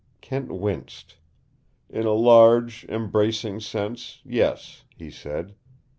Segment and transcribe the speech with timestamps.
[0.19, 1.17] Kent winced.
[1.87, 5.53] "In a large, embracing sense, yes," he said.